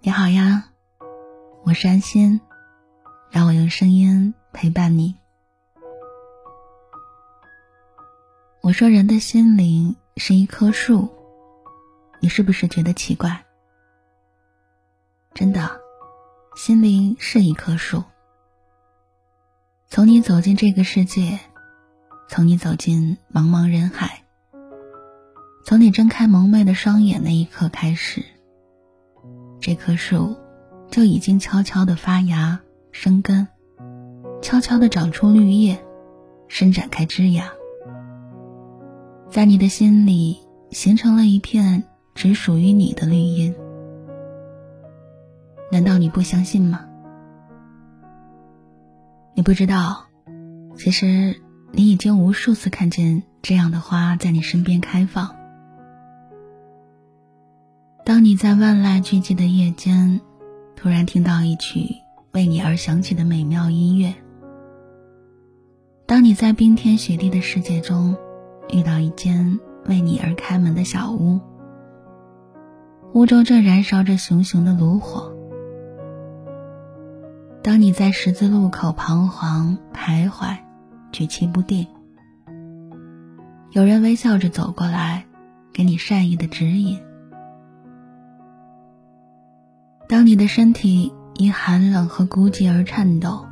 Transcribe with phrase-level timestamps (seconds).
[0.00, 0.70] 你好呀，
[1.64, 2.40] 我是安心，
[3.30, 5.16] 让我用声音陪伴你。
[8.60, 11.08] 我说，人的心灵是一棵树，
[12.20, 13.44] 你是不是觉得奇怪？
[15.34, 15.80] 真的，
[16.56, 18.04] 心灵是一棵树。
[19.88, 21.38] 从你走进这个世界，
[22.28, 24.21] 从你走进茫茫人海，
[25.64, 28.24] 从你睁开蒙昧的双眼那一刻开始。
[29.60, 30.36] 这棵树
[30.90, 33.46] 就已经悄悄地发芽、生根，
[34.42, 35.82] 悄悄地长出绿叶，
[36.48, 37.48] 伸展开枝芽，
[39.30, 40.40] 在你的心里
[40.72, 43.54] 形成了一片只属于你的绿荫。
[45.70, 46.84] 难道你不相信吗？
[49.34, 50.06] 你不知道，
[50.76, 51.40] 其实
[51.70, 55.36] 你已经无数次看见这样的花在你身边开放。
[58.04, 60.20] 当你在万籁俱寂的夜间，
[60.74, 61.88] 突然听到一曲
[62.32, 64.12] 为你而响起的美妙音乐；
[66.04, 68.16] 当你在冰天雪地的世界中，
[68.70, 71.38] 遇到一间为你而开门的小屋，
[73.14, 75.32] 屋中正燃烧着熊熊的炉火；
[77.62, 80.56] 当你在十字路口彷徨徘徊，
[81.12, 81.86] 举棋不定，
[83.70, 85.24] 有人微笑着走过来，
[85.72, 86.98] 给你善意的指引。
[90.12, 93.46] 当你的身体因寒冷和孤寂而颤抖，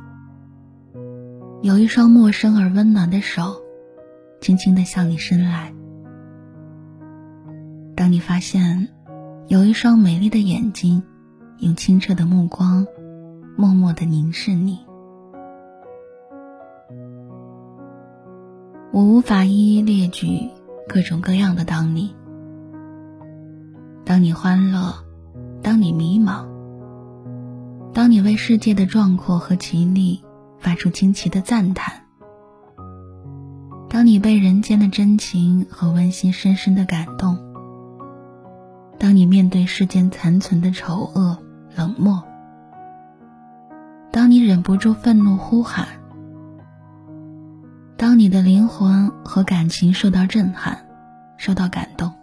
[1.63, 3.55] 有一双陌生而温暖的手，
[4.41, 5.73] 轻轻地向你伸来；
[7.95, 8.89] 当你发现
[9.47, 11.01] 有一双美丽的眼睛，
[11.57, 12.85] 用清澈的目光，
[13.57, 14.77] 默默地凝视你，
[18.91, 20.47] 我无法一一列举
[20.87, 22.15] 各种各样的当你。
[24.05, 24.93] 当你欢乐，
[25.63, 26.50] 当你迷茫。
[27.93, 30.23] 当你为世界的壮阔和绮丽
[30.59, 31.93] 发出惊奇的赞叹，
[33.89, 37.37] 当你被人间的真情和温馨深深的感动，
[38.97, 41.37] 当你面对世间残存的丑恶
[41.75, 42.23] 冷漠，
[44.09, 45.85] 当你忍不住愤怒呼喊，
[47.97, 50.85] 当你的灵魂和感情受到震撼，
[51.35, 52.13] 受到感动，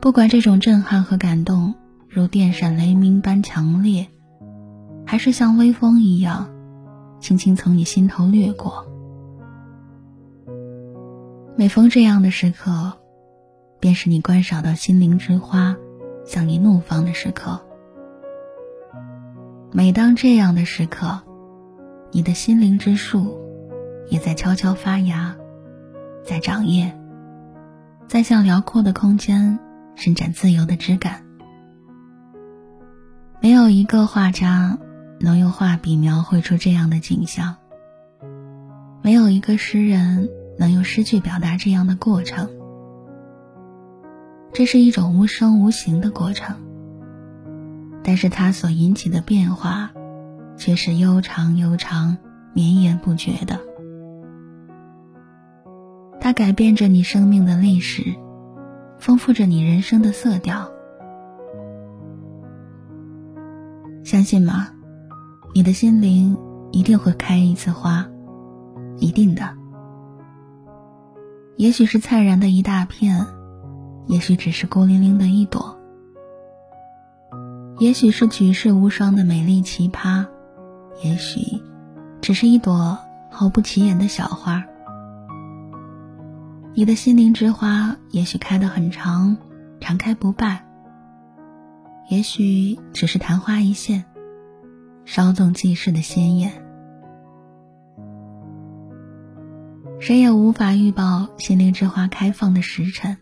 [0.00, 1.74] 不管这种震撼和感动。
[2.12, 4.08] 如电闪雷鸣般强烈，
[5.06, 6.50] 还是像微风一样，
[7.20, 8.84] 轻轻从你心头掠过。
[11.54, 12.98] 每逢这样的时刻，
[13.78, 15.76] 便是你观赏到心灵之花
[16.26, 17.64] 向你怒放的时刻。
[19.70, 21.22] 每当这样的时刻，
[22.10, 23.38] 你的心灵之树
[24.08, 25.36] 也在悄悄发芽，
[26.24, 26.92] 在长叶，
[28.08, 29.60] 在向辽阔的空间
[29.94, 31.29] 伸展自由的枝干。
[33.42, 34.78] 没有一个画家
[35.18, 37.56] 能用画笔描绘出这样的景象。
[39.00, 40.28] 没有一个诗人
[40.58, 42.50] 能用诗句表达这样的过程。
[44.52, 46.56] 这是一种无声无形的过程，
[48.04, 49.90] 但是它所引起的变化，
[50.58, 52.18] 却是悠长悠长、
[52.52, 53.58] 绵延不绝的。
[56.20, 58.02] 它改变着你生命的历史，
[58.98, 60.70] 丰富着你人生的色调。
[64.04, 64.68] 相信吗？
[65.54, 66.36] 你的心灵
[66.72, 68.06] 一定会开一次花，
[68.98, 69.42] 一定的。
[71.56, 73.26] 也许是灿然的一大片，
[74.06, 75.76] 也许只是孤零零的一朵，
[77.78, 80.24] 也许是举世无双的美丽奇葩，
[81.02, 81.60] 也许
[82.20, 82.96] 只是一朵
[83.30, 84.64] 毫不起眼的小花。
[86.74, 89.36] 你的心灵之花，也许开得很长，
[89.80, 90.64] 常开不败。
[92.10, 94.04] 也许只是昙花一现，
[95.04, 96.50] 稍纵即逝的鲜艳。
[100.00, 103.16] 谁也无法预报心灵之花开放的时辰，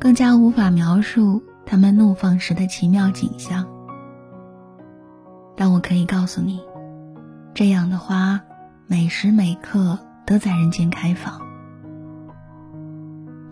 [0.00, 3.64] 更加无法描述它们怒放时的奇妙景象。
[5.56, 6.60] 但我可以告诉你，
[7.54, 8.40] 这样的花，
[8.88, 11.40] 每时每刻都在人间开放。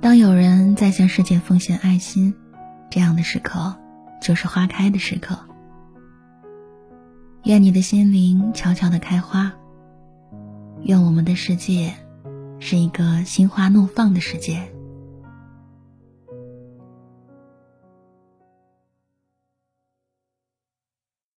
[0.00, 2.34] 当有人在向世界奉献爱心，
[2.90, 3.76] 这样的时刻。
[4.24, 5.38] 就是花开的时刻。
[7.42, 9.52] 愿你的心灵悄悄的开花。
[10.82, 11.94] 愿我们的世界
[12.58, 14.73] 是一个心花怒放的世界。